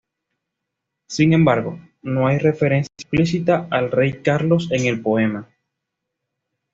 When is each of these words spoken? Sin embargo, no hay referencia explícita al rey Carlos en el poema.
Sin 1.05 1.31
embargo, 1.31 1.79
no 2.01 2.25
hay 2.25 2.39
referencia 2.39 2.89
explícita 2.97 3.67
al 3.69 3.91
rey 3.91 4.23
Carlos 4.23 4.67
en 4.71 4.87
el 4.87 4.99
poema. 4.99 5.47